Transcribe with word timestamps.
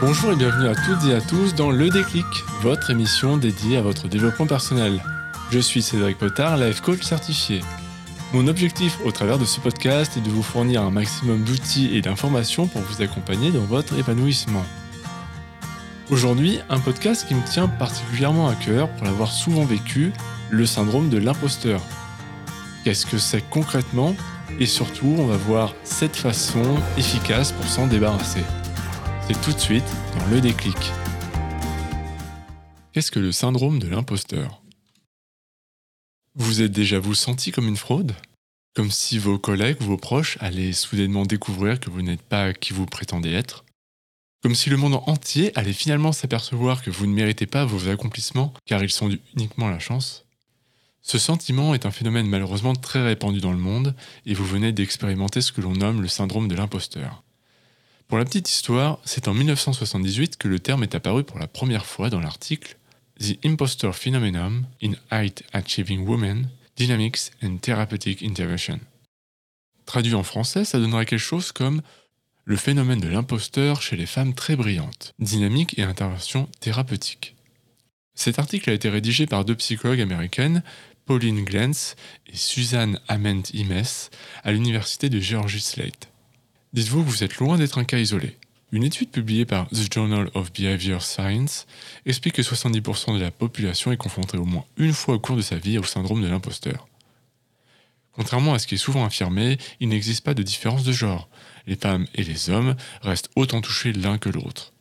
Bonjour 0.00 0.32
et 0.32 0.36
bienvenue 0.36 0.66
à 0.66 0.74
toutes 0.74 1.04
et 1.10 1.14
à 1.14 1.20
tous 1.20 1.54
dans 1.54 1.70
Le 1.70 1.90
Déclic, 1.90 2.24
votre 2.62 2.88
émission 2.88 3.36
dédiée 3.36 3.76
à 3.76 3.82
votre 3.82 4.08
développement 4.08 4.46
personnel. 4.46 5.02
Je 5.50 5.58
suis 5.58 5.82
Cédric 5.82 6.16
Potard, 6.16 6.56
life 6.56 6.80
coach 6.80 7.02
certifié. 7.02 7.60
Mon 8.32 8.48
objectif 8.48 8.96
au 9.04 9.12
travers 9.12 9.36
de 9.36 9.44
ce 9.44 9.60
podcast 9.60 10.16
est 10.16 10.22
de 10.22 10.30
vous 10.30 10.42
fournir 10.42 10.80
un 10.80 10.90
maximum 10.90 11.44
d'outils 11.44 11.94
et 11.94 12.00
d'informations 12.00 12.66
pour 12.66 12.80
vous 12.80 13.02
accompagner 13.02 13.50
dans 13.50 13.64
votre 13.64 13.98
épanouissement. 13.98 14.64
Aujourd'hui, 16.08 16.60
un 16.70 16.80
podcast 16.80 17.28
qui 17.28 17.34
me 17.34 17.44
tient 17.44 17.68
particulièrement 17.68 18.48
à 18.48 18.54
cœur 18.54 18.88
pour 18.88 19.04
l'avoir 19.04 19.30
souvent 19.30 19.66
vécu, 19.66 20.14
le 20.48 20.64
syndrome 20.64 21.10
de 21.10 21.18
l'imposteur. 21.18 21.82
Qu'est-ce 22.84 23.04
que 23.04 23.18
c'est 23.18 23.44
concrètement? 23.50 24.16
Et 24.58 24.66
surtout, 24.66 25.14
on 25.18 25.26
va 25.26 25.36
voir 25.36 25.74
cette 25.84 26.16
façon 26.16 26.62
efficace 26.96 27.52
pour 27.52 27.66
s'en 27.66 27.86
débarrasser. 27.86 28.44
Tout 29.32 29.52
de 29.52 29.58
suite 29.58 29.84
dans 30.18 30.26
le 30.26 30.40
déclic. 30.42 30.76
Qu'est-ce 32.92 33.10
que 33.10 33.18
le 33.18 33.32
syndrome 33.32 33.78
de 33.78 33.88
l'imposteur? 33.88 34.60
Vous 36.34 36.60
êtes 36.60 36.72
déjà 36.72 36.98
vous 36.98 37.14
senti 37.14 37.50
comme 37.50 37.66
une 37.66 37.78
fraude? 37.78 38.14
Comme 38.74 38.90
si 38.90 39.18
vos 39.18 39.38
collègues 39.38 39.80
vos 39.80 39.96
proches 39.96 40.36
allaient 40.40 40.74
soudainement 40.74 41.24
découvrir 41.24 41.80
que 41.80 41.88
vous 41.88 42.02
n'êtes 42.02 42.20
pas 42.20 42.52
qui 42.52 42.74
vous 42.74 42.84
prétendez 42.84 43.32
être? 43.32 43.64
Comme 44.42 44.54
si 44.54 44.68
le 44.68 44.76
monde 44.76 45.00
entier 45.06 45.56
allait 45.58 45.72
finalement 45.72 46.12
s'apercevoir 46.12 46.82
que 46.82 46.90
vous 46.90 47.06
ne 47.06 47.14
méritez 47.14 47.46
pas 47.46 47.64
vos 47.64 47.88
accomplissements 47.88 48.52
car 48.66 48.82
ils 48.82 48.90
sont 48.90 49.08
dus 49.08 49.20
uniquement 49.36 49.68
à 49.68 49.72
la 49.72 49.78
chance? 49.78 50.26
Ce 51.00 51.18
sentiment 51.18 51.72
est 51.72 51.86
un 51.86 51.90
phénomène 51.90 52.26
malheureusement 52.26 52.74
très 52.74 53.02
répandu 53.02 53.40
dans 53.40 53.52
le 53.52 53.58
monde 53.58 53.94
et 54.26 54.34
vous 54.34 54.44
venez 54.44 54.72
d'expérimenter 54.72 55.40
ce 55.40 55.52
que 55.52 55.62
l'on 55.62 55.72
nomme 55.72 56.02
le 56.02 56.08
syndrome 56.08 56.46
de 56.46 56.54
l'imposteur. 56.54 57.22
Pour 58.10 58.18
la 58.18 58.24
petite 58.24 58.50
histoire, 58.50 58.98
c'est 59.04 59.28
en 59.28 59.34
1978 59.34 60.36
que 60.36 60.48
le 60.48 60.58
terme 60.58 60.82
est 60.82 60.96
apparu 60.96 61.22
pour 61.22 61.38
la 61.38 61.46
première 61.46 61.86
fois 61.86 62.10
dans 62.10 62.18
l'article 62.18 62.76
The 63.20 63.38
Impostor 63.44 63.94
Phenomenon 63.94 64.64
in 64.82 64.94
Height 65.12 65.44
Achieving 65.52 66.04
Women, 66.04 66.48
Dynamics 66.74 67.30
and 67.40 67.58
Therapeutic 67.58 68.24
Intervention. 68.24 68.80
Traduit 69.86 70.14
en 70.14 70.24
français, 70.24 70.64
ça 70.64 70.80
donnerait 70.80 71.06
quelque 71.06 71.20
chose 71.20 71.52
comme 71.52 71.82
le 72.44 72.56
phénomène 72.56 72.98
de 72.98 73.06
l'imposteur 73.06 73.80
chez 73.80 73.96
les 73.96 74.06
femmes 74.06 74.34
très 74.34 74.56
brillantes, 74.56 75.14
dynamique 75.20 75.78
et 75.78 75.84
intervention 75.84 76.48
thérapeutique. 76.58 77.36
Cet 78.16 78.40
article 78.40 78.70
a 78.70 78.72
été 78.72 78.88
rédigé 78.88 79.28
par 79.28 79.44
deux 79.44 79.54
psychologues 79.54 80.00
américaines, 80.00 80.64
Pauline 81.06 81.44
Glantz 81.44 81.94
et 82.26 82.36
Suzanne 82.36 82.98
Ament 83.06 83.44
Imes, 83.54 84.10
à 84.42 84.50
l'université 84.50 85.08
de 85.08 85.20
Georgia 85.20 85.60
Slate. 85.60 86.09
Dites-vous 86.72 87.02
vous 87.02 87.24
êtes 87.24 87.38
loin 87.38 87.58
d'être 87.58 87.78
un 87.78 87.84
cas 87.84 87.98
isolé. 87.98 88.36
Une 88.70 88.84
étude 88.84 89.10
publiée 89.10 89.44
par 89.44 89.68
The 89.70 89.92
Journal 89.92 90.30
of 90.34 90.52
Behavior 90.52 91.02
Science 91.02 91.66
explique 92.06 92.36
que 92.36 92.42
70% 92.42 93.18
de 93.18 93.20
la 93.20 93.32
population 93.32 93.90
est 93.90 93.96
confrontée 93.96 94.38
au 94.38 94.44
moins 94.44 94.64
une 94.76 94.92
fois 94.92 95.16
au 95.16 95.18
cours 95.18 95.34
de 95.34 95.42
sa 95.42 95.56
vie 95.56 95.78
au 95.78 95.82
syndrome 95.82 96.22
de 96.22 96.28
l'imposteur. 96.28 96.86
Contrairement 98.12 98.54
à 98.54 98.60
ce 98.60 98.68
qui 98.68 98.76
est 98.76 98.78
souvent 98.78 99.04
affirmé, 99.04 99.58
il 99.80 99.88
n'existe 99.88 100.24
pas 100.24 100.34
de 100.34 100.44
différence 100.44 100.84
de 100.84 100.92
genre. 100.92 101.28
Les 101.66 101.74
femmes 101.74 102.06
et 102.14 102.22
les 102.22 102.50
hommes 102.50 102.76
restent 103.02 103.30
autant 103.34 103.60
touchés 103.60 103.92
l'un 103.92 104.18
que 104.18 104.28
l'autre. 104.28 104.72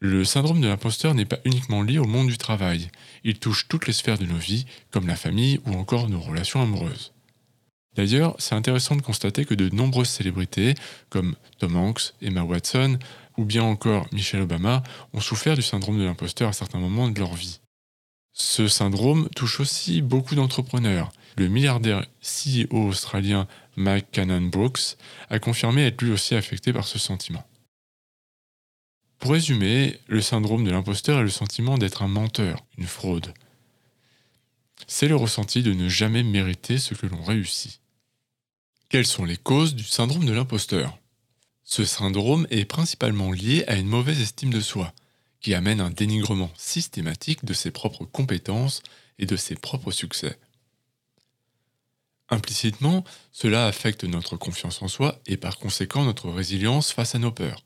Le 0.00 0.24
syndrome 0.24 0.62
de 0.62 0.68
l'imposteur 0.68 1.12
n'est 1.12 1.26
pas 1.26 1.40
uniquement 1.44 1.82
lié 1.82 1.98
au 1.98 2.06
monde 2.06 2.28
du 2.28 2.38
travail, 2.38 2.90
il 3.22 3.38
touche 3.38 3.68
toutes 3.68 3.86
les 3.86 3.92
sphères 3.92 4.18
de 4.18 4.24
nos 4.24 4.38
vies, 4.38 4.64
comme 4.90 5.08
la 5.08 5.16
famille 5.16 5.60
ou 5.66 5.74
encore 5.74 6.08
nos 6.08 6.20
relations 6.20 6.62
amoureuses. 6.62 7.12
D'ailleurs, 7.94 8.36
c'est 8.38 8.54
intéressant 8.54 8.96
de 8.96 9.02
constater 9.02 9.44
que 9.44 9.54
de 9.54 9.74
nombreuses 9.74 10.08
célébrités, 10.08 10.74
comme 11.10 11.34
Tom 11.58 11.76
Hanks, 11.76 12.14
Emma 12.22 12.42
Watson 12.42 12.98
ou 13.36 13.44
bien 13.44 13.62
encore 13.62 14.06
Michelle 14.12 14.42
Obama, 14.42 14.82
ont 15.12 15.20
souffert 15.20 15.54
du 15.54 15.62
syndrome 15.62 15.98
de 15.98 16.04
l'imposteur 16.04 16.48
à 16.48 16.52
certains 16.52 16.78
moments 16.78 17.08
de 17.08 17.18
leur 17.18 17.34
vie. 17.34 17.60
Ce 18.32 18.68
syndrome 18.68 19.28
touche 19.34 19.60
aussi 19.60 20.00
beaucoup 20.02 20.34
d'entrepreneurs. 20.34 21.10
Le 21.36 21.48
milliardaire 21.48 22.04
CEO 22.22 22.88
australien 22.88 23.46
Mike 23.76 24.10
Cannon 24.12 24.42
Brooks 24.42 24.96
a 25.30 25.38
confirmé 25.38 25.86
être 25.86 26.02
lui 26.02 26.12
aussi 26.12 26.34
affecté 26.34 26.72
par 26.72 26.86
ce 26.86 26.98
sentiment. 26.98 27.44
Pour 29.18 29.32
résumer, 29.32 29.98
le 30.06 30.20
syndrome 30.20 30.64
de 30.64 30.70
l'imposteur 30.70 31.18
est 31.18 31.24
le 31.24 31.30
sentiment 31.30 31.78
d'être 31.78 32.02
un 32.02 32.08
menteur, 32.08 32.64
une 32.76 32.86
fraude. 32.86 33.34
C'est 34.86 35.08
le 35.08 35.16
ressenti 35.16 35.62
de 35.62 35.72
ne 35.72 35.88
jamais 35.88 36.22
mériter 36.22 36.78
ce 36.78 36.94
que 36.94 37.06
l'on 37.06 37.22
réussit. 37.22 37.80
Quelles 38.88 39.06
sont 39.06 39.26
les 39.26 39.36
causes 39.36 39.74
du 39.74 39.84
syndrome 39.84 40.24
de 40.24 40.32
l'imposteur? 40.32 40.98
Ce 41.62 41.84
syndrome 41.84 42.46
est 42.48 42.64
principalement 42.64 43.30
lié 43.30 43.64
à 43.66 43.74
une 43.74 43.86
mauvaise 43.86 44.18
estime 44.18 44.50
de 44.50 44.62
soi, 44.62 44.94
qui 45.40 45.52
amène 45.52 45.82
un 45.82 45.90
dénigrement 45.90 46.50
systématique 46.56 47.44
de 47.44 47.52
ses 47.52 47.70
propres 47.70 48.06
compétences 48.06 48.82
et 49.18 49.26
de 49.26 49.36
ses 49.36 49.56
propres 49.56 49.90
succès. 49.90 50.38
Implicitement, 52.30 53.04
cela 53.30 53.66
affecte 53.66 54.04
notre 54.04 54.38
confiance 54.38 54.80
en 54.80 54.88
soi 54.88 55.20
et 55.26 55.36
par 55.36 55.58
conséquent 55.58 56.04
notre 56.04 56.30
résilience 56.30 56.90
face 56.90 57.14
à 57.14 57.18
nos 57.18 57.32
peurs. 57.32 57.62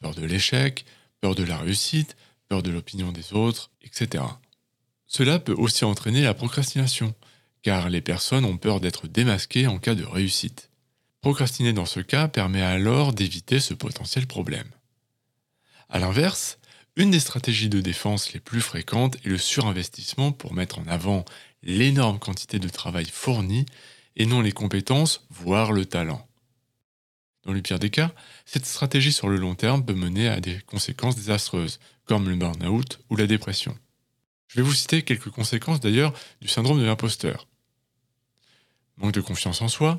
Peur 0.00 0.14
de 0.14 0.26
l'échec, 0.26 0.84
peur 1.22 1.34
de 1.34 1.44
la 1.44 1.56
réussite, 1.56 2.14
peur 2.48 2.62
de 2.62 2.70
l'opinion 2.70 3.10
des 3.10 3.32
autres, 3.32 3.70
etc. 3.80 4.22
Cela 5.06 5.38
peut 5.38 5.54
aussi 5.54 5.86
entraîner 5.86 6.22
la 6.22 6.34
procrastination, 6.34 7.14
car 7.62 7.88
les 7.90 8.00
personnes 8.00 8.44
ont 8.44 8.56
peur 8.56 8.80
d'être 8.80 9.08
démasquées 9.08 9.66
en 9.66 9.78
cas 9.78 9.94
de 9.94 10.04
réussite. 10.04 10.70
Procrastiner 11.20 11.72
dans 11.72 11.86
ce 11.86 12.00
cas 12.00 12.28
permet 12.28 12.62
alors 12.62 13.12
d'éviter 13.12 13.60
ce 13.60 13.74
potentiel 13.74 14.26
problème. 14.26 14.70
A 15.88 15.98
l'inverse, 15.98 16.58
une 16.96 17.10
des 17.10 17.20
stratégies 17.20 17.68
de 17.68 17.80
défense 17.80 18.32
les 18.32 18.40
plus 18.40 18.60
fréquentes 18.60 19.16
est 19.24 19.28
le 19.28 19.38
surinvestissement 19.38 20.32
pour 20.32 20.52
mettre 20.52 20.78
en 20.78 20.86
avant 20.88 21.24
l'énorme 21.62 22.18
quantité 22.18 22.58
de 22.58 22.68
travail 22.68 23.06
fourni 23.06 23.66
et 24.16 24.26
non 24.26 24.40
les 24.40 24.52
compétences, 24.52 25.24
voire 25.30 25.72
le 25.72 25.86
talent. 25.86 26.26
Dans 27.44 27.52
le 27.52 27.62
pire 27.62 27.78
des 27.78 27.90
cas, 27.90 28.12
cette 28.44 28.66
stratégie 28.66 29.12
sur 29.12 29.28
le 29.28 29.36
long 29.36 29.54
terme 29.54 29.84
peut 29.84 29.94
mener 29.94 30.28
à 30.28 30.40
des 30.40 30.60
conséquences 30.66 31.16
désastreuses, 31.16 31.80
comme 32.04 32.28
le 32.28 32.36
burn-out 32.36 33.00
ou 33.10 33.16
la 33.16 33.26
dépression. 33.26 33.76
Je 34.48 34.56
vais 34.56 34.62
vous 34.62 34.74
citer 34.74 35.02
quelques 35.02 35.30
conséquences 35.30 35.80
d'ailleurs 35.80 36.12
du 36.40 36.48
syndrome 36.48 36.78
de 36.78 36.84
l'imposteur. 36.84 37.48
Manque 39.02 39.14
de 39.14 39.20
confiance 39.20 39.60
en 39.62 39.68
soi, 39.68 39.98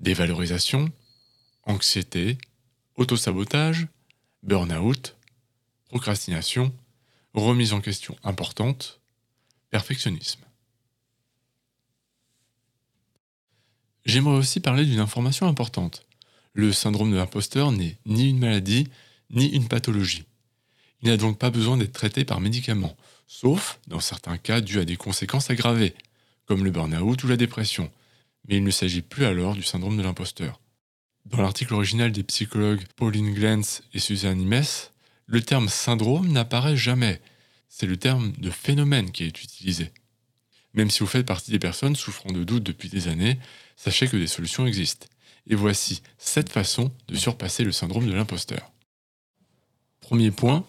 dévalorisation, 0.00 0.90
anxiété, 1.64 2.38
autosabotage, 2.96 3.86
burn-out, 4.42 5.14
procrastination, 5.84 6.72
remise 7.34 7.74
en 7.74 7.82
question 7.82 8.16
importante, 8.24 9.00
perfectionnisme. 9.68 10.40
J'aimerais 14.06 14.38
aussi 14.38 14.60
parler 14.60 14.86
d'une 14.86 15.00
information 15.00 15.46
importante. 15.46 16.06
Le 16.54 16.72
syndrome 16.72 17.10
de 17.10 17.16
l'imposteur 17.16 17.72
n'est 17.72 17.98
ni 18.06 18.30
une 18.30 18.38
maladie, 18.38 18.88
ni 19.28 19.48
une 19.48 19.68
pathologie. 19.68 20.24
Il 21.02 21.10
n'a 21.10 21.18
donc 21.18 21.38
pas 21.38 21.50
besoin 21.50 21.76
d'être 21.76 21.92
traité 21.92 22.24
par 22.24 22.40
médicaments, 22.40 22.96
sauf 23.26 23.80
dans 23.86 24.00
certains 24.00 24.38
cas 24.38 24.62
dus 24.62 24.80
à 24.80 24.86
des 24.86 24.96
conséquences 24.96 25.50
aggravées, 25.50 25.94
comme 26.46 26.64
le 26.64 26.70
burn-out 26.70 27.22
ou 27.22 27.28
la 27.28 27.36
dépression. 27.36 27.90
Mais 28.48 28.56
il 28.56 28.64
ne 28.64 28.70
s'agit 28.70 29.02
plus 29.02 29.24
alors 29.24 29.54
du 29.54 29.62
syndrome 29.62 29.96
de 29.96 30.02
l'imposteur. 30.02 30.60
Dans 31.26 31.42
l'article 31.42 31.74
original 31.74 32.10
des 32.12 32.22
psychologues 32.22 32.84
Pauline 32.96 33.34
Glantz 33.34 33.82
et 33.94 33.98
Suzanne 33.98 34.40
Imes, 34.40 34.64
le 35.26 35.42
terme 35.42 35.68
syndrome 35.68 36.28
n'apparaît 36.32 36.76
jamais. 36.76 37.20
C'est 37.68 37.86
le 37.86 37.96
terme 37.96 38.32
de 38.32 38.50
phénomène 38.50 39.12
qui 39.12 39.24
est 39.24 39.42
utilisé. 39.42 39.92
Même 40.74 40.90
si 40.90 41.00
vous 41.00 41.06
faites 41.06 41.26
partie 41.26 41.50
des 41.50 41.58
personnes 41.58 41.96
souffrant 41.96 42.32
de 42.32 42.44
doutes 42.44 42.62
depuis 42.62 42.88
des 42.88 43.08
années, 43.08 43.38
sachez 43.76 44.08
que 44.08 44.16
des 44.16 44.26
solutions 44.26 44.66
existent. 44.66 45.06
Et 45.46 45.54
voici 45.54 46.02
sept 46.18 46.48
façons 46.48 46.92
de 47.08 47.16
surpasser 47.16 47.64
le 47.64 47.72
syndrome 47.72 48.06
de 48.06 48.12
l'imposteur. 48.12 48.72
Premier 50.00 50.30
point, 50.30 50.64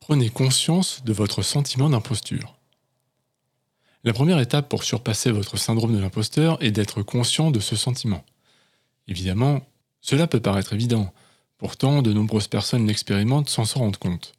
prenez 0.00 0.30
conscience 0.30 1.02
de 1.04 1.12
votre 1.12 1.42
sentiment 1.42 1.90
d'imposture. 1.90 2.57
La 4.04 4.12
première 4.12 4.40
étape 4.40 4.68
pour 4.68 4.84
surpasser 4.84 5.30
votre 5.30 5.56
syndrome 5.56 5.94
de 5.94 6.00
l'imposteur 6.00 6.62
est 6.62 6.70
d'être 6.70 7.02
conscient 7.02 7.50
de 7.50 7.60
ce 7.60 7.76
sentiment. 7.76 8.24
Évidemment, 9.06 9.62
cela 10.00 10.26
peut 10.26 10.40
paraître 10.40 10.72
évident, 10.72 11.12
Pourtant, 11.58 12.02
de 12.02 12.12
nombreuses 12.12 12.46
personnes 12.46 12.86
l'expérimentent 12.86 13.48
sans 13.48 13.64
s'en 13.64 13.80
rendre 13.80 13.98
compte. 13.98 14.32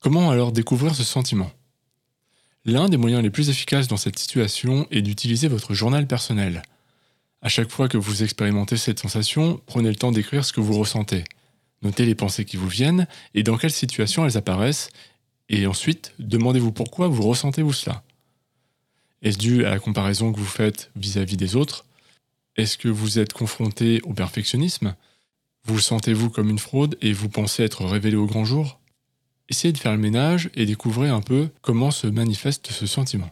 Comment 0.00 0.30
alors 0.30 0.50
découvrir 0.50 0.94
ce 0.94 1.04
sentiment? 1.04 1.50
L'un 2.64 2.88
des 2.88 2.96
moyens 2.96 3.22
les 3.22 3.30
plus 3.30 3.50
efficaces 3.50 3.86
dans 3.86 3.98
cette 3.98 4.18
situation 4.18 4.88
est 4.90 5.02
d'utiliser 5.02 5.46
votre 5.46 5.74
journal 5.74 6.06
personnel. 6.06 6.62
À 7.42 7.50
chaque 7.50 7.70
fois 7.70 7.88
que 7.88 7.98
vous 7.98 8.22
expérimentez 8.22 8.78
cette 8.78 8.98
sensation, 8.98 9.60
prenez 9.66 9.90
le 9.90 9.96
temps 9.96 10.10
d'écrire 10.10 10.44
ce 10.44 10.54
que 10.54 10.60
vous 10.60 10.78
ressentez. 10.78 11.24
Notez 11.82 12.06
les 12.06 12.14
pensées 12.14 12.46
qui 12.46 12.56
vous 12.56 12.68
viennent 12.68 13.06
et 13.34 13.42
dans 13.42 13.58
quelle 13.58 13.70
situation 13.70 14.24
elles 14.24 14.38
apparaissent, 14.38 14.88
et 15.50 15.66
ensuite 15.66 16.14
demandez-vous 16.18 16.72
pourquoi 16.72 17.08
vous 17.08 17.22
ressentez-vous 17.22 17.74
cela. 17.74 18.02
Est-ce 19.22 19.38
dû 19.38 19.64
à 19.64 19.70
la 19.70 19.78
comparaison 19.78 20.32
que 20.32 20.38
vous 20.38 20.44
faites 20.44 20.90
vis-à-vis 20.96 21.34
-vis 21.34 21.38
des 21.38 21.56
autres? 21.56 21.84
Est-ce 22.56 22.78
que 22.78 22.88
vous 22.88 23.18
êtes 23.18 23.32
confronté 23.32 24.00
au 24.04 24.12
perfectionnisme? 24.12 24.94
Vous 25.64 25.80
sentez-vous 25.80 26.30
comme 26.30 26.48
une 26.48 26.58
fraude 26.58 26.96
et 27.02 27.12
vous 27.12 27.28
pensez 27.28 27.64
être 27.64 27.84
révélé 27.84 28.16
au 28.16 28.26
grand 28.26 28.44
jour? 28.44 28.78
Essayez 29.48 29.72
de 29.72 29.78
faire 29.78 29.92
le 29.92 29.98
ménage 29.98 30.50
et 30.54 30.66
découvrez 30.66 31.08
un 31.08 31.20
peu 31.20 31.50
comment 31.60 31.90
se 31.90 32.06
manifeste 32.06 32.70
ce 32.70 32.86
sentiment. 32.86 33.30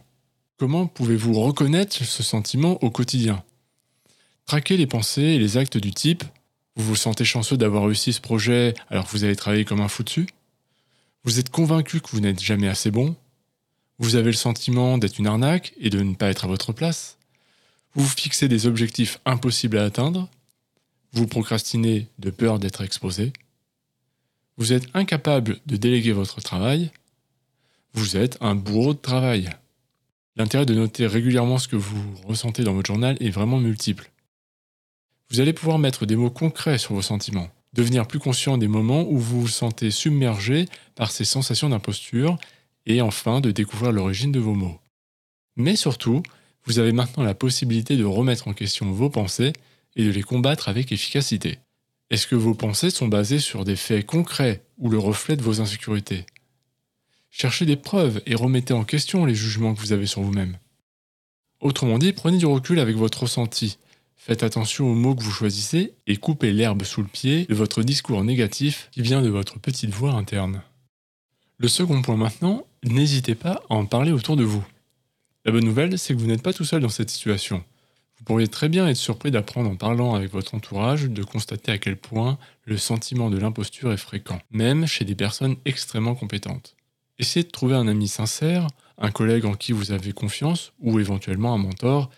Comment 0.57 0.87
pouvez-vous 0.87 1.33
reconnaître 1.33 1.95
ce 1.95 2.23
sentiment 2.23 2.81
au 2.83 2.89
quotidien? 2.89 3.43
Traquez 4.45 4.77
les 4.77 4.87
pensées 4.87 5.21
et 5.21 5.39
les 5.39 5.57
actes 5.57 5.77
du 5.77 5.93
type. 5.93 6.23
Vous 6.75 6.85
vous 6.85 6.95
sentez 6.95 7.25
chanceux 7.25 7.57
d'avoir 7.57 7.85
réussi 7.85 8.13
ce 8.13 8.21
projet 8.21 8.73
alors 8.89 9.05
que 9.05 9.11
vous 9.11 9.23
avez 9.23 9.35
travaillé 9.35 9.65
comme 9.65 9.81
un 9.81 9.87
fou 9.87 10.03
dessus 10.03 10.27
Vous 11.23 11.39
êtes 11.39 11.49
convaincu 11.49 11.99
que 11.99 12.09
vous 12.11 12.21
n'êtes 12.21 12.41
jamais 12.41 12.67
assez 12.67 12.91
bon? 12.91 13.15
Vous 13.97 14.15
avez 14.15 14.27
le 14.27 14.33
sentiment 14.33 14.97
d'être 14.97 15.19
une 15.19 15.27
arnaque 15.27 15.73
et 15.79 15.89
de 15.89 16.01
ne 16.01 16.15
pas 16.15 16.29
être 16.29 16.45
à 16.45 16.47
votre 16.47 16.73
place. 16.73 17.17
Vous 17.93 18.05
fixez 18.05 18.47
des 18.47 18.67
objectifs 18.67 19.19
impossibles 19.25 19.77
à 19.77 19.85
atteindre. 19.85 20.29
Vous 21.13 21.27
procrastinez 21.27 22.07
de 22.19 22.29
peur 22.29 22.59
d'être 22.59 22.81
exposé. 22.81 23.31
Vous 24.57 24.73
êtes 24.73 24.87
incapable 24.93 25.59
de 25.65 25.77
déléguer 25.77 26.11
votre 26.11 26.41
travail. 26.41 26.91
Vous 27.93 28.17
êtes 28.17 28.37
un 28.41 28.55
bourreau 28.55 28.93
de 28.93 28.99
travail. 28.99 29.49
L'intérêt 30.35 30.65
de 30.65 30.73
noter 30.73 31.07
régulièrement 31.07 31.57
ce 31.57 31.69
que 31.69 31.77
vous 31.77 32.15
ressentez 32.25 32.63
dans 32.63 32.73
votre 32.73 32.87
journal 32.87 33.15
est 33.21 33.29
vraiment 33.29 33.59
multiple. 33.59 34.11
Vous 35.29 35.39
allez 35.39 35.53
pouvoir 35.53 35.79
mettre 35.79 36.05
des 36.05 36.17
mots 36.17 36.29
concrets 36.29 36.77
sur 36.77 36.93
vos 36.93 37.01
sentiments, 37.01 37.49
devenir 37.73 38.05
plus 38.05 38.19
conscient 38.19 38.57
des 38.57 38.67
moments 38.67 39.03
où 39.09 39.17
vous 39.17 39.41
vous 39.41 39.47
sentez 39.47 39.91
submergé 39.91 40.65
par 40.95 41.11
ces 41.11 41.23
sensations 41.23 41.69
d'imposture, 41.69 42.37
et 42.85 43.01
enfin 43.01 43.41
de 43.41 43.51
découvrir 43.51 43.91
l'origine 43.91 44.31
de 44.31 44.39
vos 44.39 44.53
mots. 44.53 44.79
Mais 45.55 45.75
surtout, 45.75 46.21
vous 46.65 46.79
avez 46.79 46.91
maintenant 46.91 47.23
la 47.23 47.35
possibilité 47.35 47.97
de 47.97 48.03
remettre 48.03 48.47
en 48.47 48.53
question 48.53 48.91
vos 48.91 49.09
pensées 49.09 49.53
et 49.95 50.03
de 50.03 50.11
les 50.11 50.23
combattre 50.23 50.67
avec 50.67 50.91
efficacité. 50.91 51.59
Est-ce 52.09 52.27
que 52.27 52.35
vos 52.35 52.53
pensées 52.53 52.89
sont 52.89 53.07
basées 53.07 53.39
sur 53.39 53.65
des 53.65 53.75
faits 53.75 54.05
concrets 54.05 54.63
ou 54.77 54.89
le 54.89 54.97
reflet 54.97 55.35
de 55.35 55.41
vos 55.41 55.61
insécurités? 55.61 56.25
Cherchez 57.31 57.65
des 57.65 57.75
preuves 57.75 58.21
et 58.25 58.35
remettez 58.35 58.73
en 58.73 58.83
question 58.83 59.25
les 59.25 59.35
jugements 59.35 59.73
que 59.73 59.79
vous 59.79 59.93
avez 59.93 60.05
sur 60.05 60.21
vous-même. 60.21 60.57
Autrement 61.59 61.97
dit, 61.97 62.13
prenez 62.13 62.37
du 62.37 62.45
recul 62.45 62.79
avec 62.79 62.95
votre 62.95 63.23
ressenti. 63.23 63.77
Faites 64.15 64.43
attention 64.43 64.89
aux 64.89 64.95
mots 64.95 65.15
que 65.15 65.23
vous 65.23 65.31
choisissez 65.31 65.93
et 66.07 66.17
coupez 66.17 66.51
l'herbe 66.51 66.83
sous 66.83 67.01
le 67.01 67.07
pied 67.07 67.45
de 67.45 67.55
votre 67.55 67.83
discours 67.83 68.23
négatif 68.23 68.89
qui 68.91 69.01
vient 69.01 69.21
de 69.21 69.29
votre 69.29 69.59
petite 69.59 69.91
voix 69.91 70.13
interne. 70.13 70.61
Le 71.57 71.69
second 71.69 72.01
point 72.01 72.17
maintenant, 72.17 72.65
n'hésitez 72.83 73.33
pas 73.33 73.63
à 73.69 73.75
en 73.75 73.85
parler 73.85 74.11
autour 74.11 74.35
de 74.35 74.43
vous. 74.43 74.65
La 75.45 75.53
bonne 75.53 75.63
nouvelle, 75.63 75.97
c'est 75.97 76.13
que 76.13 76.19
vous 76.19 76.27
n'êtes 76.27 76.41
pas 76.41 76.51
tout 76.51 76.65
seul 76.65 76.81
dans 76.81 76.89
cette 76.89 77.09
situation. 77.09 77.63
Vous 78.17 78.25
pourriez 78.25 78.49
très 78.49 78.67
bien 78.67 78.87
être 78.87 78.97
surpris 78.97 79.31
d'apprendre 79.31 79.69
en 79.69 79.77
parlant 79.77 80.15
avec 80.15 80.31
votre 80.33 80.53
entourage 80.53 81.05
de 81.05 81.23
constater 81.23 81.71
à 81.71 81.77
quel 81.77 81.95
point 81.95 82.37
le 82.65 82.77
sentiment 82.77 83.29
de 83.29 83.37
l'imposture 83.37 83.93
est 83.93 83.97
fréquent, 83.97 84.41
même 84.51 84.85
chez 84.85 85.05
des 85.05 85.15
personnes 85.15 85.55
extrêmement 85.63 86.15
compétentes. 86.15 86.75
Essayez 87.19 87.45
de 87.45 87.51
trouver 87.51 87.75
un 87.75 87.87
ami 87.87 88.09
sincère, 88.09 88.67
un 88.97 89.11
collègue 89.11 89.45
en 89.45 89.53
qui 89.53 89.71
vous 89.71 89.93
avez 89.93 90.11
confiance, 90.11 90.73
ou 90.81 90.99
éventuellement 90.99 91.53
un 91.53 91.57
mentor, 91.57 92.09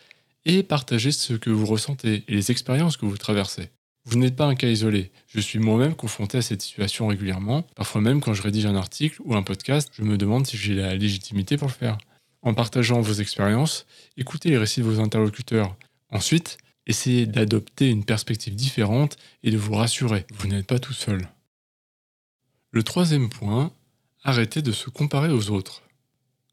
et 0.45 0.63
partagez 0.63 1.11
ce 1.11 1.33
que 1.33 1.51
vous 1.51 1.67
ressentez 1.67 2.23
et 2.27 2.33
les 2.33 2.49
expériences 2.49 2.97
que 2.97 3.05
vous 3.05 3.17
traversez. 3.17 3.69
Vous 4.09 4.17
n'êtes 4.17 4.37
pas 4.37 4.45
un 4.45 4.55
cas 4.55 4.69
isolé. 4.69 5.11
Je 5.27 5.41
suis 5.41 5.59
moi-même 5.59 5.93
confronté 5.93 6.37
à 6.37 6.41
cette 6.41 6.61
situation 6.61 7.07
régulièrement. 7.07 7.63
Parfois 7.75 7.99
même 7.99 8.21
quand 8.21 8.33
je 8.33 8.41
rédige 8.41 8.65
un 8.65 8.75
article 8.77 9.21
ou 9.25 9.35
un 9.35 9.43
podcast, 9.43 9.89
je 9.91 10.03
me 10.03 10.17
demande 10.17 10.47
si 10.47 10.55
j'ai 10.55 10.75
la 10.75 10.95
légitimité 10.95 11.57
pour 11.57 11.67
le 11.67 11.73
faire. 11.73 11.97
En 12.41 12.53
partageant 12.53 13.01
vos 13.01 13.15
expériences, 13.15 13.85
écoutez 14.15 14.49
les 14.49 14.57
récits 14.57 14.79
de 14.79 14.85
vos 14.85 15.01
interlocuteurs. 15.01 15.75
Ensuite, 16.09 16.57
essayez 16.85 17.25
d'adopter 17.25 17.89
une 17.89 18.05
perspective 18.05 18.55
différente 18.55 19.17
et 19.43 19.51
de 19.51 19.57
vous 19.57 19.73
rassurer. 19.73 20.25
Vous 20.35 20.47
n'êtes 20.47 20.67
pas 20.67 20.79
tout 20.79 20.93
seul. 20.93 21.27
Le 22.71 22.83
troisième 22.83 23.27
point, 23.27 23.73
arrêter 24.23 24.61
de 24.61 24.71
se 24.71 24.89
comparer 24.89 25.33
aux 25.33 25.49
autres. 25.49 25.83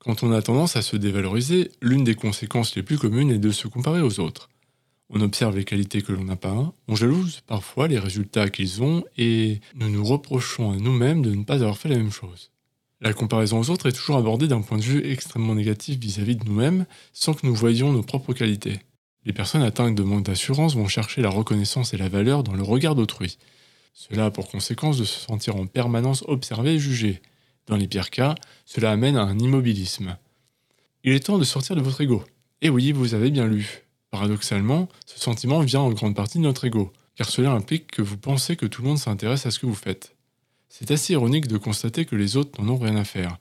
Quand 0.00 0.24
on 0.24 0.32
a 0.32 0.42
tendance 0.42 0.74
à 0.74 0.82
se 0.82 0.96
dévaloriser, 0.96 1.70
l'une 1.80 2.02
des 2.02 2.16
conséquences 2.16 2.74
les 2.74 2.82
plus 2.82 2.98
communes 2.98 3.30
est 3.30 3.38
de 3.38 3.52
se 3.52 3.68
comparer 3.68 4.00
aux 4.00 4.18
autres. 4.18 4.48
On 5.10 5.20
observe 5.20 5.56
les 5.56 5.64
qualités 5.64 6.02
que 6.02 6.12
l'on 6.12 6.24
n'a 6.24 6.36
pas, 6.36 6.72
on 6.88 6.96
jalouse 6.96 7.42
parfois 7.46 7.88
les 7.88 7.98
résultats 7.98 8.48
qu'ils 8.48 8.82
ont 8.82 9.04
et 9.18 9.60
nous 9.74 9.88
nous 9.88 10.04
reprochons 10.04 10.72
à 10.72 10.76
nous-mêmes 10.76 11.22
de 11.22 11.34
ne 11.34 11.44
pas 11.44 11.62
avoir 11.62 11.76
fait 11.76 11.88
la 11.88 11.96
même 11.96 12.10
chose. 12.10 12.50
La 13.00 13.12
comparaison 13.12 13.60
aux 13.60 13.70
autres 13.70 13.86
est 13.86 13.92
toujours 13.92 14.16
abordée 14.16 14.48
d'un 14.48 14.62
point 14.62 14.78
de 14.78 14.82
vue 14.82 15.06
extrêmement 15.10 15.54
négatif 15.54 15.98
vis-à-vis 15.98 16.36
de 16.36 16.44
nous-mêmes 16.44 16.86
sans 17.12 17.34
que 17.34 17.46
nous 17.46 17.54
voyions 17.54 17.92
nos 17.92 18.02
propres 18.02 18.32
qualités. 18.32 18.80
Les 19.26 19.32
personnes 19.32 19.62
atteintes 19.62 19.94
de 19.94 20.02
manque 20.02 20.24
d'assurance 20.24 20.74
vont 20.74 20.88
chercher 20.88 21.20
la 21.20 21.28
reconnaissance 21.28 21.92
et 21.92 21.98
la 21.98 22.08
valeur 22.08 22.42
dans 22.42 22.54
le 22.54 22.62
regard 22.62 22.94
d'autrui. 22.94 23.38
Cela 23.92 24.26
a 24.26 24.30
pour 24.30 24.50
conséquence 24.50 24.98
de 24.98 25.04
se 25.04 25.20
sentir 25.20 25.56
en 25.56 25.66
permanence 25.66 26.24
observé 26.26 26.74
et 26.74 26.78
jugé, 26.78 27.20
dans 27.66 27.76
les 27.76 27.88
pires 27.88 28.10
cas, 28.10 28.34
cela 28.66 28.90
amène 28.90 29.16
à 29.16 29.22
un 29.22 29.38
immobilisme. 29.38 30.16
Il 31.02 31.12
est 31.12 31.26
temps 31.26 31.38
de 31.38 31.44
sortir 31.44 31.76
de 31.76 31.80
votre 31.80 32.00
ego. 32.00 32.22
Et 32.60 32.68
oui, 32.68 32.92
vous 32.92 33.14
avez 33.14 33.30
bien 33.30 33.46
lu. 33.46 33.83
Paradoxalement, 34.14 34.88
ce 35.06 35.18
sentiment 35.18 35.58
vient 35.58 35.80
en 35.80 35.90
grande 35.90 36.14
partie 36.14 36.38
de 36.38 36.44
notre 36.44 36.64
ego, 36.66 36.92
car 37.16 37.28
cela 37.28 37.50
implique 37.50 37.88
que 37.88 38.00
vous 38.00 38.16
pensez 38.16 38.54
que 38.54 38.64
tout 38.64 38.80
le 38.80 38.86
monde 38.86 38.98
s'intéresse 38.98 39.44
à 39.44 39.50
ce 39.50 39.58
que 39.58 39.66
vous 39.66 39.74
faites. 39.74 40.14
C'est 40.68 40.92
assez 40.92 41.14
ironique 41.14 41.48
de 41.48 41.58
constater 41.58 42.04
que 42.04 42.14
les 42.14 42.36
autres 42.36 42.62
n'en 42.62 42.74
ont 42.74 42.78
rien 42.78 42.94
à 42.94 43.02
faire, 43.02 43.36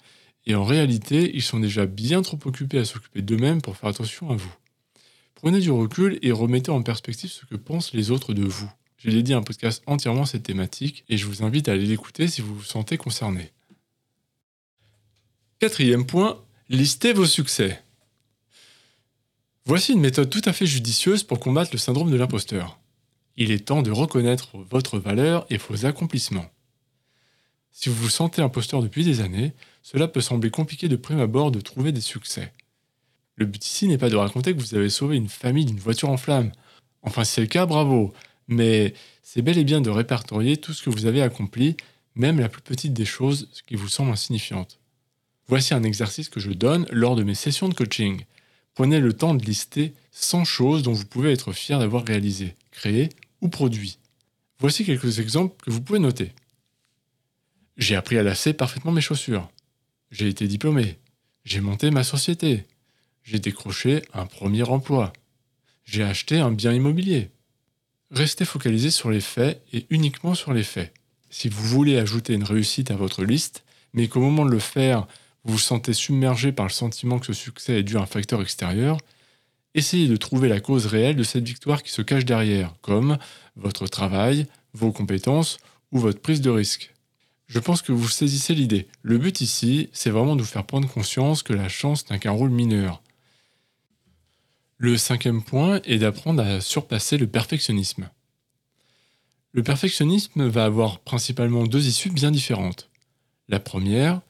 et 0.47 0.55
en 0.55 0.63
réalité, 0.63 1.29
ils 1.35 1.43
sont 1.43 1.59
déjà 1.59 1.85
bien 1.85 2.23
trop 2.23 2.39
occupés 2.45 2.79
à 2.79 2.85
s'occuper 2.85 3.21
d'eux-mêmes 3.21 3.61
pour 3.61 3.77
faire 3.77 3.89
attention 3.89 4.31
à 4.31 4.35
vous. 4.35 4.51
Prenez 5.35 5.59
du 5.59 5.69
recul 5.69 6.17
et 6.23 6.31
remettez 6.31 6.71
en 6.71 6.81
perspective 6.81 7.29
ce 7.29 7.45
que 7.45 7.55
pensent 7.55 7.93
les 7.93 8.09
autres 8.09 8.33
de 8.33 8.43
vous. 8.43 8.71
J'ai 8.97 9.11
dédié 9.11 9.35
un 9.35 9.43
podcast 9.43 9.83
entièrement 9.85 10.23
à 10.23 10.25
cette 10.25 10.41
thématique 10.41 11.05
et 11.07 11.17
je 11.17 11.27
vous 11.27 11.43
invite 11.43 11.69
à 11.69 11.73
aller 11.73 11.85
l'écouter 11.85 12.27
si 12.27 12.41
vous 12.41 12.55
vous 12.55 12.63
sentez 12.63 12.97
concerné. 12.97 13.51
Quatrième 15.59 16.07
point, 16.07 16.43
listez 16.67 17.13
vos 17.13 17.27
succès. 17.27 17.82
Voici 19.65 19.93
une 19.93 20.01
méthode 20.01 20.29
tout 20.29 20.41
à 20.43 20.51
fait 20.51 20.65
judicieuse 20.65 21.23
pour 21.23 21.39
combattre 21.39 21.69
le 21.71 21.77
syndrome 21.77 22.11
de 22.11 22.17
l'imposteur. 22.17 22.79
Il 23.37 23.49
est 23.49 23.65
temps 23.65 23.81
de 23.81 23.91
reconnaître 23.91 24.57
votre 24.69 24.99
valeur 24.99 25.45
et 25.49 25.55
vos 25.55 25.85
accomplissements. 25.85 26.51
Si 27.71 27.87
vous 27.87 27.95
vous 27.95 28.09
sentez 28.09 28.41
imposteur 28.41 28.83
depuis 28.83 29.05
des 29.05 29.21
années, 29.21 29.53
cela 29.81 30.09
peut 30.09 30.19
sembler 30.19 30.51
compliqué 30.51 30.89
de 30.89 30.97
prime 30.97 31.21
abord 31.21 31.49
de 31.49 31.61
trouver 31.61 31.93
des 31.93 32.01
succès. 32.01 32.51
Le 33.35 33.45
but 33.45 33.65
ici 33.65 33.87
n'est 33.87 33.97
pas 33.97 34.09
de 34.09 34.17
raconter 34.17 34.53
que 34.53 34.59
vous 34.59 34.75
avez 34.75 34.89
sauvé 34.89 35.15
une 35.15 35.29
famille 35.29 35.65
d'une 35.65 35.79
voiture 35.79 36.09
en 36.09 36.17
flammes. 36.17 36.51
Enfin, 37.01 37.23
si 37.23 37.35
c'est 37.35 37.41
le 37.41 37.47
cas, 37.47 37.65
bravo. 37.65 38.13
Mais 38.49 38.93
c'est 39.21 39.41
bel 39.41 39.57
et 39.57 39.63
bien 39.63 39.79
de 39.79 39.89
répertorier 39.89 40.57
tout 40.57 40.73
ce 40.73 40.83
que 40.83 40.89
vous 40.89 41.05
avez 41.05 41.21
accompli, 41.21 41.77
même 42.15 42.37
la 42.37 42.49
plus 42.49 42.61
petite 42.61 42.93
des 42.93 43.05
choses 43.05 43.49
qui 43.65 43.75
vous 43.75 43.87
semble 43.87 44.11
insignifiante. 44.11 44.77
Voici 45.47 45.73
un 45.73 45.83
exercice 45.83 46.27
que 46.27 46.41
je 46.41 46.51
donne 46.51 46.85
lors 46.91 47.15
de 47.15 47.23
mes 47.23 47.33
sessions 47.33 47.69
de 47.69 47.73
coaching. 47.73 48.25
Prenez 48.73 48.99
le 48.99 49.13
temps 49.13 49.35
de 49.35 49.45
lister 49.45 49.93
100 50.11 50.45
choses 50.45 50.83
dont 50.83 50.93
vous 50.93 51.05
pouvez 51.05 51.31
être 51.31 51.51
fier 51.51 51.79
d'avoir 51.79 52.05
réalisé, 52.05 52.55
créé 52.71 53.09
ou 53.41 53.49
produit. 53.49 53.99
Voici 54.59 54.85
quelques 54.85 55.19
exemples 55.19 55.55
que 55.63 55.71
vous 55.71 55.81
pouvez 55.81 55.99
noter. 55.99 56.31
J'ai 57.77 57.95
appris 57.95 58.17
à 58.17 58.23
lasser 58.23 58.53
parfaitement 58.53 58.91
mes 58.91 59.01
chaussures. 59.01 59.49
J'ai 60.11 60.27
été 60.27 60.47
diplômé. 60.47 60.97
J'ai 61.43 61.59
monté 61.59 61.91
ma 61.91 62.03
société. 62.03 62.65
J'ai 63.23 63.39
décroché 63.39 64.03
un 64.13 64.25
premier 64.25 64.63
emploi. 64.63 65.13
J'ai 65.85 66.03
acheté 66.03 66.39
un 66.39 66.51
bien 66.51 66.73
immobilier. 66.73 67.29
Restez 68.11 68.45
focalisé 68.45 68.91
sur 68.91 69.09
les 69.09 69.21
faits 69.21 69.63
et 69.73 69.85
uniquement 69.89 70.35
sur 70.35 70.53
les 70.53 70.63
faits. 70.63 70.93
Si 71.29 71.49
vous 71.49 71.63
voulez 71.63 71.97
ajouter 71.97 72.33
une 72.33 72.43
réussite 72.43 72.91
à 72.91 72.95
votre 72.95 73.23
liste, 73.23 73.63
mais 73.93 74.07
qu'au 74.07 74.19
moment 74.19 74.45
de 74.45 74.51
le 74.51 74.59
faire, 74.59 75.07
vous 75.43 75.53
vous 75.53 75.59
sentez 75.59 75.93
submergé 75.93 76.51
par 76.51 76.65
le 76.65 76.71
sentiment 76.71 77.19
que 77.19 77.27
ce 77.27 77.33
succès 77.33 77.79
est 77.79 77.83
dû 77.83 77.97
à 77.97 78.01
un 78.01 78.05
facteur 78.05 78.41
extérieur, 78.41 78.97
essayez 79.75 80.07
de 80.07 80.17
trouver 80.17 80.47
la 80.47 80.59
cause 80.59 80.85
réelle 80.85 81.15
de 81.15 81.23
cette 81.23 81.47
victoire 81.47 81.83
qui 81.83 81.91
se 81.91 82.01
cache 82.01 82.25
derrière, 82.25 82.73
comme 82.81 83.17
votre 83.55 83.87
travail, 83.87 84.47
vos 84.73 84.91
compétences 84.91 85.57
ou 85.91 85.99
votre 85.99 86.21
prise 86.21 86.41
de 86.41 86.49
risque. 86.49 86.93
Je 87.47 87.59
pense 87.59 87.81
que 87.81 87.91
vous 87.91 88.07
saisissez 88.07 88.55
l'idée. 88.55 88.87
Le 89.01 89.17
but 89.17 89.41
ici, 89.41 89.89
c'est 89.93 90.09
vraiment 90.09 90.35
de 90.35 90.41
vous 90.41 90.47
faire 90.47 90.65
prendre 90.65 90.87
conscience 90.87 91.43
que 91.43 91.53
la 91.53 91.69
chance 91.69 92.09
n'a 92.09 92.17
qu'un 92.17 92.31
rôle 92.31 92.49
mineur. 92.49 93.01
Le 94.77 94.97
cinquième 94.97 95.43
point 95.43 95.81
est 95.85 95.99
d'apprendre 95.99 96.41
à 96.41 96.61
surpasser 96.61 97.17
le 97.17 97.27
perfectionnisme. 97.27 98.09
Le 99.51 99.61
perfectionnisme 99.61 100.47
va 100.47 100.65
avoir 100.65 100.99
principalement 100.99 101.65
deux 101.65 101.87
issues 101.87 102.09
bien 102.09 102.31
différentes. 102.31 102.89
La 103.49 103.59
première, 103.59 104.21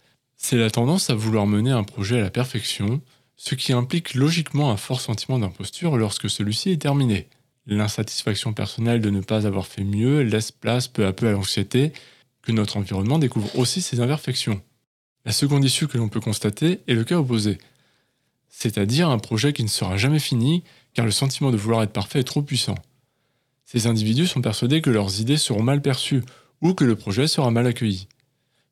c'est 0.43 0.57
la 0.57 0.69
tendance 0.69 1.09
à 1.09 1.15
vouloir 1.15 1.47
mener 1.47 1.71
un 1.71 1.85
projet 1.85 2.19
à 2.19 2.21
la 2.21 2.29
perfection, 2.29 3.01
ce 3.37 3.55
qui 3.55 3.71
implique 3.71 4.13
logiquement 4.13 4.71
un 4.71 4.77
fort 4.77 4.99
sentiment 4.99 5.39
d'imposture 5.39 5.95
lorsque 5.95 6.29
celui-ci 6.29 6.71
est 6.71 6.81
terminé. 6.81 7.29
L'insatisfaction 7.65 8.51
personnelle 8.51 8.99
de 8.99 9.09
ne 9.09 9.21
pas 9.21 9.47
avoir 9.47 9.65
fait 9.65 9.85
mieux 9.85 10.19
laisse 10.21 10.51
place 10.51 10.89
peu 10.89 11.05
à 11.05 11.13
peu 11.13 11.29
à 11.29 11.31
l'anxiété 11.31 11.93
que 12.41 12.51
notre 12.51 12.75
environnement 12.75 13.19
découvre 13.19 13.57
aussi 13.57 13.81
ses 13.81 14.01
imperfections. 14.01 14.61
La 15.23 15.31
seconde 15.31 15.63
issue 15.63 15.87
que 15.87 15.97
l'on 15.97 16.09
peut 16.09 16.19
constater 16.19 16.81
est 16.87 16.93
le 16.93 17.05
cas 17.05 17.19
opposé, 17.19 17.57
c'est-à-dire 18.49 19.09
un 19.09 19.19
projet 19.19 19.53
qui 19.53 19.63
ne 19.63 19.69
sera 19.69 19.95
jamais 19.95 20.19
fini 20.19 20.65
car 20.93 21.05
le 21.05 21.11
sentiment 21.11 21.51
de 21.51 21.57
vouloir 21.57 21.83
être 21.83 21.93
parfait 21.93 22.19
est 22.19 22.25
trop 22.25 22.41
puissant. 22.41 22.75
Ces 23.63 23.87
individus 23.87 24.27
sont 24.27 24.41
persuadés 24.41 24.81
que 24.81 24.89
leurs 24.89 25.21
idées 25.21 25.37
seront 25.37 25.63
mal 25.63 25.81
perçues 25.81 26.21
ou 26.59 26.73
que 26.73 26.83
le 26.83 26.97
projet 26.97 27.29
sera 27.29 27.49
mal 27.49 27.65
accueilli. 27.65 28.09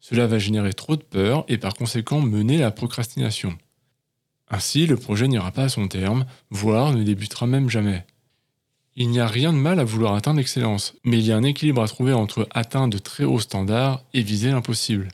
Cela 0.02 0.28
va 0.28 0.40
générer 0.40 0.74
trop 0.74 0.96
de 0.96 1.04
peur 1.04 1.46
et 1.48 1.60
par 1.60 1.76
conséquent 1.76 2.22
mener 2.22 2.58
la 2.58 2.72
procrastination. 2.72 3.58
Ainsi, 4.50 4.88
le 4.88 4.98
projet 4.98 5.28
n'ira 5.28 5.52
pas 5.52 5.64
à 5.66 5.70
son 5.70 5.88
terme, 5.88 6.26
voire 6.50 6.92
ne 6.92 7.04
débutera 7.04 7.48
même 7.48 7.70
jamais. 7.70 8.06
Il 8.96 9.10
n'y 9.10 9.22
a 9.22 9.28
rien 9.28 9.54
de 9.54 9.58
mal 9.58 9.80
à 9.80 9.86
vouloir 9.86 10.16
atteindre 10.16 10.40
l'excellence, 10.40 10.96
mais 11.06 11.20
il 11.20 11.26
y 11.26 11.32
a 11.32 11.38
un 11.38 11.44
équilibre 11.44 11.82
à 11.82 11.88
trouver 11.88 12.12
entre 12.12 12.48
atteindre 12.52 12.94
de 12.94 12.98
très 12.98 13.24
hauts 13.24 13.40
standards 13.40 14.04
et 14.14 14.22
viser 14.22 14.50
l'impossible. 14.50 15.08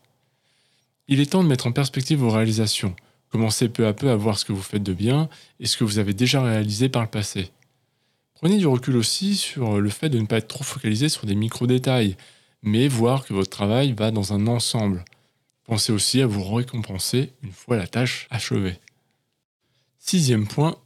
Il 1.07 1.19
est 1.19 1.31
temps 1.31 1.43
de 1.43 1.49
mettre 1.49 1.67
en 1.67 1.71
perspective 1.71 2.19
vos 2.19 2.31
réalisations, 2.31 2.95
commencez 3.29 3.69
peu 3.69 3.85
à 3.85 3.93
peu 3.93 4.09
à 4.09 4.15
voir 4.15 4.39
ce 4.39 4.45
que 4.45 4.53
vous 4.53 4.63
faites 4.63 4.83
de 4.83 4.93
bien 4.93 5.29
et 5.59 5.67
ce 5.67 5.77
que 5.77 5.83
vous 5.83 5.99
avez 5.99 6.13
déjà 6.13 6.41
réalisé 6.41 6.89
par 6.89 7.03
le 7.03 7.09
passé. 7.09 7.51
Prenez 8.33 8.57
du 8.57 8.67
recul 8.67 8.95
aussi 8.95 9.35
sur 9.35 9.79
le 9.79 9.89
fait 9.89 10.09
de 10.09 10.19
ne 10.19 10.25
pas 10.25 10.37
être 10.37 10.47
trop 10.47 10.63
focalisé 10.63 11.09
sur 11.09 11.25
des 11.25 11.35
micro-détails, 11.35 12.15
mais 12.63 12.87
voir 12.87 13.25
que 13.25 13.33
votre 13.33 13.49
travail 13.49 13.93
va 13.93 14.11
dans 14.11 14.33
un 14.33 14.47
ensemble. 14.47 15.05
Pensez 15.65 15.91
aussi 15.91 16.21
à 16.21 16.27
vous 16.27 16.43
récompenser 16.43 17.33
une 17.43 17.51
fois 17.51 17.77
la 17.77 17.87
tâche 17.87 18.27
achevée. 18.29 18.79
Sixième 19.99 20.47
point, 20.47 20.77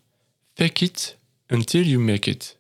fake 0.58 0.82
it 0.82 1.20
until 1.51 1.88
you 1.88 2.00
make 2.00 2.28
it. 2.28 2.58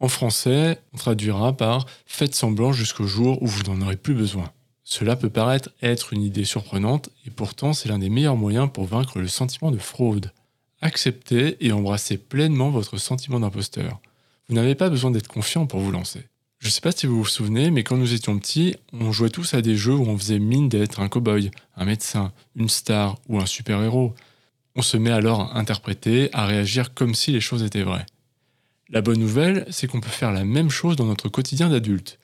En 0.00 0.08
français, 0.08 0.80
on 0.92 0.96
traduira 0.96 1.56
par 1.56 1.86
faites 2.06 2.34
semblant 2.34 2.72
jusqu'au 2.72 3.06
jour 3.06 3.40
où 3.42 3.46
vous 3.46 3.62
n'en 3.62 3.80
aurez 3.80 3.96
plus 3.96 4.14
besoin. 4.14 4.50
Cela 4.82 5.16
peut 5.16 5.30
paraître 5.30 5.70
être 5.80 6.12
une 6.12 6.22
idée 6.22 6.44
surprenante 6.44 7.08
et 7.26 7.30
pourtant 7.30 7.72
c'est 7.72 7.88
l'un 7.88 7.98
des 7.98 8.10
meilleurs 8.10 8.36
moyens 8.36 8.68
pour 8.70 8.84
vaincre 8.84 9.18
le 9.18 9.28
sentiment 9.28 9.70
de 9.70 9.78
fraude. 9.78 10.32
Acceptez 10.82 11.56
et 11.64 11.72
embrassez 11.72 12.18
pleinement 12.18 12.70
votre 12.70 12.98
sentiment 12.98 13.40
d'imposteur. 13.40 14.00
Vous 14.48 14.54
n'avez 14.54 14.74
pas 14.74 14.90
besoin 14.90 15.10
d'être 15.10 15.28
confiant 15.28 15.66
pour 15.66 15.80
vous 15.80 15.90
lancer. 15.90 16.26
Je 16.64 16.70
ne 16.70 16.72
sais 16.72 16.80
pas 16.80 16.92
si 16.92 17.06
vous 17.06 17.18
vous 17.18 17.28
souvenez, 17.28 17.70
mais 17.70 17.84
quand 17.84 17.98
nous 17.98 18.14
étions 18.14 18.38
petits, 18.38 18.74
on 18.94 19.12
jouait 19.12 19.28
tous 19.28 19.52
à 19.52 19.60
des 19.60 19.76
jeux 19.76 19.92
où 19.92 20.08
on 20.08 20.16
faisait 20.16 20.38
mine 20.38 20.70
d'être 20.70 21.00
un 21.00 21.08
cow-boy, 21.08 21.50
un 21.76 21.84
médecin, 21.84 22.32
une 22.56 22.70
star 22.70 23.18
ou 23.28 23.38
un 23.38 23.44
super-héros. 23.44 24.14
On 24.74 24.80
se 24.80 24.96
met 24.96 25.10
alors 25.10 25.42
à 25.42 25.58
interpréter, 25.58 26.30
à 26.32 26.46
réagir 26.46 26.94
comme 26.94 27.14
si 27.14 27.32
les 27.32 27.42
choses 27.42 27.62
étaient 27.62 27.82
vraies. 27.82 28.06
La 28.88 29.02
bonne 29.02 29.20
nouvelle, 29.20 29.66
c'est 29.68 29.86
qu'on 29.86 30.00
peut 30.00 30.08
faire 30.08 30.32
la 30.32 30.46
même 30.46 30.70
chose 30.70 30.96
dans 30.96 31.04
notre 31.04 31.28
quotidien 31.28 31.68
d'adulte. 31.68 32.18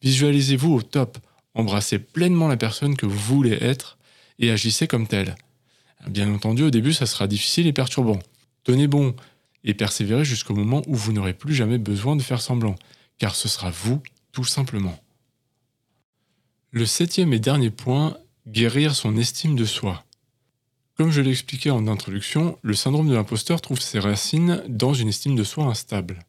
Visualisez-vous 0.00 0.72
au 0.72 0.80
top, 0.80 1.18
embrassez 1.52 1.98
pleinement 1.98 2.48
la 2.48 2.56
personne 2.56 2.96
que 2.96 3.04
vous 3.04 3.18
voulez 3.18 3.58
être 3.60 3.98
et 4.38 4.50
agissez 4.50 4.86
comme 4.86 5.06
tel. 5.06 5.36
Bien 6.08 6.32
entendu, 6.32 6.62
au 6.62 6.70
début, 6.70 6.94
ça 6.94 7.04
sera 7.04 7.26
difficile 7.26 7.66
et 7.66 7.74
perturbant. 7.74 8.20
Tenez 8.62 8.86
bon 8.86 9.14
et 9.62 9.74
persévérez 9.74 10.24
jusqu'au 10.24 10.54
moment 10.54 10.80
où 10.86 10.94
vous 10.94 11.12
n'aurez 11.12 11.34
plus 11.34 11.54
jamais 11.54 11.76
besoin 11.76 12.16
de 12.16 12.22
faire 12.22 12.40
semblant, 12.40 12.76
car 13.18 13.34
ce 13.36 13.48
sera 13.48 13.70
vous, 13.70 14.02
tout 14.32 14.44
simplement. 14.44 14.98
Le 16.70 16.86
septième 16.86 17.32
et 17.32 17.38
dernier 17.38 17.70
point, 17.70 18.18
guérir 18.46 18.94
son 18.94 19.16
estime 19.16 19.56
de 19.56 19.64
soi. 19.64 20.04
Comme 20.96 21.10
je 21.10 21.20
l'expliquais 21.20 21.70
en 21.70 21.88
introduction, 21.88 22.58
le 22.62 22.74
syndrome 22.74 23.08
de 23.08 23.14
l'imposteur 23.14 23.60
trouve 23.60 23.80
ses 23.80 23.98
racines 23.98 24.62
dans 24.68 24.94
une 24.94 25.08
estime 25.08 25.34
de 25.34 25.44
soi 25.44 25.64
instable. 25.64 26.24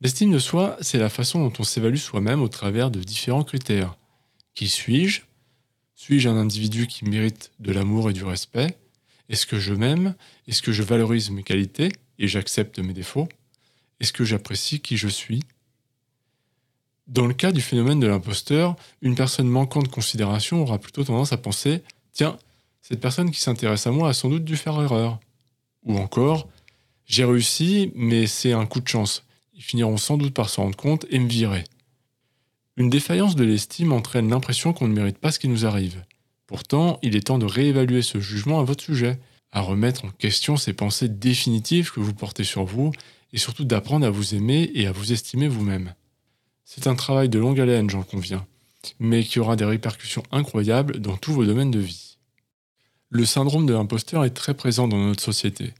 L'estime 0.00 0.32
de 0.32 0.38
soi, 0.38 0.76
c'est 0.80 0.98
la 0.98 1.08
façon 1.08 1.40
dont 1.42 1.52
on 1.58 1.64
s'évalue 1.64 1.96
soi-même 1.96 2.42
au 2.42 2.48
travers 2.48 2.90
de 2.90 3.00
différents 3.00 3.44
critères. 3.44 3.96
Qui 4.54 4.68
suis-je? 4.68 5.22
Suis-je 5.94 6.28
un 6.28 6.36
individu 6.36 6.86
qui 6.86 7.06
mérite 7.06 7.50
de 7.58 7.72
l'amour 7.72 8.10
et 8.10 8.12
du 8.12 8.24
respect? 8.24 8.76
Est-ce 9.28 9.46
que 9.46 9.58
je 9.58 9.72
m'aime? 9.72 10.14
Est-ce 10.46 10.62
que 10.62 10.72
je 10.72 10.82
valorise 10.82 11.30
mes 11.30 11.42
qualités 11.42 11.90
et 12.18 12.28
j'accepte 12.28 12.78
mes 12.78 12.92
défauts? 12.92 13.28
Est-ce 14.00 14.12
que 14.12 14.24
j'apprécie 14.24 14.80
qui 14.80 14.98
je 14.98 15.08
suis? 15.08 15.42
Dans 17.06 17.26
le 17.26 17.34
cas 17.34 17.52
du 17.52 17.60
phénomène 17.60 18.00
de 18.00 18.06
l'imposteur, 18.06 18.74
une 19.00 19.14
personne 19.14 19.48
manquant 19.48 19.82
de 19.82 19.88
considération 19.88 20.62
aura 20.62 20.78
plutôt 20.78 21.04
tendance 21.04 21.32
à 21.32 21.36
penser 21.36 21.82
Tiens, 22.12 22.36
cette 22.82 23.00
personne 23.00 23.30
qui 23.30 23.40
s'intéresse 23.40 23.86
à 23.86 23.92
moi 23.92 24.08
a 24.08 24.12
sans 24.12 24.28
doute 24.28 24.44
dû 24.44 24.56
faire 24.56 24.80
erreur. 24.80 25.20
Ou 25.84 25.96
encore, 25.98 26.48
j'ai 27.04 27.24
réussi, 27.24 27.92
mais 27.94 28.26
c'est 28.26 28.52
un 28.52 28.66
coup 28.66 28.80
de 28.80 28.88
chance. 28.88 29.24
Ils 29.54 29.62
finiront 29.62 29.96
sans 29.96 30.16
doute 30.16 30.34
par 30.34 30.48
s'en 30.48 30.64
rendre 30.64 30.76
compte 30.76 31.06
et 31.10 31.18
me 31.18 31.28
virer. 31.28 31.64
Une 32.76 32.90
défaillance 32.90 33.36
de 33.36 33.44
l'estime 33.44 33.92
entraîne 33.92 34.28
l'impression 34.28 34.72
qu'on 34.72 34.88
ne 34.88 34.94
mérite 34.94 35.18
pas 35.18 35.30
ce 35.30 35.38
qui 35.38 35.48
nous 35.48 35.64
arrive. 35.64 36.04
Pourtant, 36.46 36.98
il 37.02 37.16
est 37.16 37.26
temps 37.26 37.38
de 37.38 37.46
réévaluer 37.46 38.02
ce 38.02 38.20
jugement 38.20 38.60
à 38.60 38.64
votre 38.64 38.82
sujet, 38.82 39.18
à 39.52 39.60
remettre 39.60 40.04
en 40.04 40.10
question 40.10 40.56
ces 40.56 40.72
pensées 40.72 41.08
définitives 41.08 41.92
que 41.92 42.00
vous 42.00 42.14
portez 42.14 42.44
sur 42.44 42.64
vous, 42.64 42.92
et 43.32 43.38
surtout 43.38 43.64
d'apprendre 43.64 44.06
à 44.06 44.10
vous 44.10 44.34
aimer 44.34 44.70
et 44.74 44.86
à 44.86 44.92
vous 44.92 45.12
estimer 45.12 45.48
vous-même. 45.48 45.94
C'est 46.68 46.88
un 46.88 46.96
travail 46.96 47.28
de 47.28 47.38
longue 47.38 47.60
haleine, 47.60 47.88
j'en 47.88 48.02
conviens, 48.02 48.44
mais 48.98 49.22
qui 49.22 49.38
aura 49.38 49.54
des 49.54 49.64
répercussions 49.64 50.24
incroyables 50.32 50.98
dans 50.98 51.16
tous 51.16 51.32
vos 51.32 51.46
domaines 51.46 51.70
de 51.70 51.78
vie. 51.78 52.18
Le 53.08 53.24
syndrome 53.24 53.66
de 53.66 53.72
l'imposteur 53.72 54.24
est 54.24 54.30
très 54.34 54.52
présent 54.52 54.88
dans 54.88 54.98
notre 54.98 55.22
société, 55.22 55.74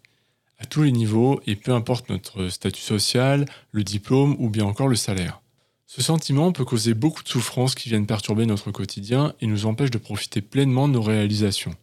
à 0.60 0.64
tous 0.64 0.84
les 0.84 0.92
niveaux 0.92 1.40
et 1.44 1.56
peu 1.56 1.72
importe 1.72 2.08
notre 2.08 2.48
statut 2.50 2.80
social, 2.80 3.46
le 3.72 3.82
diplôme 3.82 4.36
ou 4.38 4.48
bien 4.48 4.64
encore 4.64 4.86
le 4.86 4.94
salaire. 4.94 5.42
Ce 5.86 6.02
sentiment 6.02 6.52
peut 6.52 6.64
causer 6.64 6.94
beaucoup 6.94 7.24
de 7.24 7.28
souffrances 7.28 7.74
qui 7.74 7.88
viennent 7.88 8.06
perturber 8.06 8.46
notre 8.46 8.70
quotidien 8.70 9.34
et 9.40 9.48
nous 9.48 9.66
empêchent 9.66 9.90
de 9.90 9.98
profiter 9.98 10.40
pleinement 10.40 10.86
de 10.86 10.92
nos 10.92 11.02
réalisations. 11.02 11.74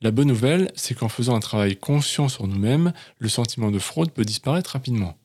La 0.00 0.10
bonne 0.10 0.28
nouvelle, 0.28 0.72
c'est 0.74 0.94
qu'en 0.94 1.08
faisant 1.08 1.36
un 1.36 1.40
travail 1.40 1.76
conscient 1.76 2.28
sur 2.28 2.48
nous-mêmes, 2.48 2.92
le 3.20 3.28
sentiment 3.28 3.70
de 3.70 3.78
fraude 3.78 4.10
peut 4.10 4.24
disparaître 4.24 4.72
rapidement. 4.72 5.16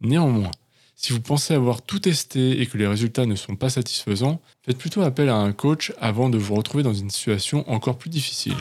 Néanmoins, 0.00 0.50
si 0.96 1.12
vous 1.12 1.20
pensez 1.20 1.54
avoir 1.54 1.82
tout 1.82 1.98
testé 1.98 2.60
et 2.60 2.66
que 2.66 2.78
les 2.78 2.86
résultats 2.86 3.26
ne 3.26 3.34
sont 3.34 3.56
pas 3.56 3.68
satisfaisants, 3.68 4.40
faites 4.64 4.78
plutôt 4.78 5.02
appel 5.02 5.28
à 5.28 5.36
un 5.36 5.52
coach 5.52 5.92
avant 6.00 6.28
de 6.30 6.38
vous 6.38 6.54
retrouver 6.54 6.82
dans 6.82 6.94
une 6.94 7.10
situation 7.10 7.68
encore 7.70 7.98
plus 7.98 8.10
difficile. 8.10 8.56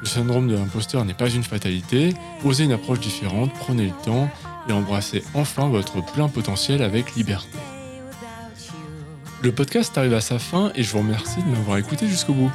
Le 0.00 0.06
syndrome 0.06 0.48
de 0.48 0.54
l'imposteur 0.54 1.04
n'est 1.04 1.14
pas 1.14 1.30
une 1.30 1.44
fatalité, 1.44 2.14
osez 2.44 2.64
une 2.64 2.72
approche 2.72 3.00
différente, 3.00 3.52
prenez 3.54 3.86
le 3.86 4.04
temps 4.04 4.30
et 4.68 4.72
embrassez 4.72 5.22
enfin 5.34 5.68
votre 5.68 6.04
plein 6.04 6.28
potentiel 6.28 6.82
avec 6.82 7.14
liberté. 7.14 7.58
Le 9.42 9.52
podcast 9.52 9.96
arrive 9.98 10.14
à 10.14 10.20
sa 10.20 10.38
fin 10.38 10.72
et 10.74 10.82
je 10.82 10.90
vous 10.92 10.98
remercie 10.98 11.42
de 11.42 11.48
m'avoir 11.48 11.76
écouté 11.76 12.06
jusqu'au 12.06 12.32
bout. 12.32 12.52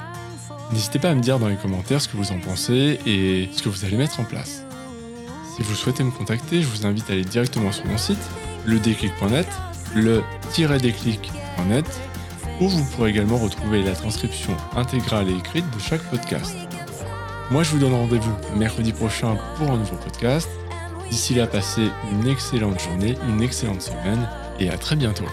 N'hésitez 0.71 0.99
pas 0.99 1.11
à 1.11 1.15
me 1.15 1.21
dire 1.21 1.39
dans 1.39 1.49
les 1.49 1.55
commentaires 1.55 2.01
ce 2.01 2.07
que 2.07 2.17
vous 2.17 2.31
en 2.31 2.39
pensez 2.39 2.99
et 3.05 3.49
ce 3.53 3.61
que 3.61 3.69
vous 3.69 3.85
allez 3.85 3.97
mettre 3.97 4.19
en 4.19 4.23
place. 4.23 4.63
Si 5.55 5.63
vous 5.63 5.75
souhaitez 5.75 6.03
me 6.03 6.11
contacter, 6.11 6.61
je 6.61 6.67
vous 6.67 6.85
invite 6.85 7.09
à 7.09 7.13
aller 7.13 7.23
directement 7.23 7.71
sur 7.71 7.85
mon 7.85 7.97
site 7.97 8.19
ledéclic.net, 8.67 9.47
le-déclic.net, 9.95 11.85
où 12.61 12.67
vous 12.67 12.85
pourrez 12.91 13.09
également 13.09 13.37
retrouver 13.37 13.81
la 13.81 13.93
transcription 13.93 14.55
intégrale 14.75 15.29
et 15.29 15.37
écrite 15.37 15.65
de 15.73 15.79
chaque 15.79 16.03
podcast. 16.03 16.55
Moi, 17.49 17.63
je 17.63 17.71
vous 17.71 17.79
donne 17.79 17.93
rendez-vous 17.93 18.35
mercredi 18.55 18.91
prochain 18.91 19.37
pour 19.57 19.71
un 19.71 19.77
nouveau 19.77 19.95
podcast. 19.95 20.49
D'ici 21.09 21.33
là, 21.33 21.47
passez 21.47 21.89
une 22.11 22.27
excellente 22.27 22.79
journée, 22.81 23.15
une 23.29 23.41
excellente 23.41 23.81
semaine 23.81 24.27
et 24.59 24.69
à 24.69 24.77
très 24.77 24.97
bientôt. 24.97 25.25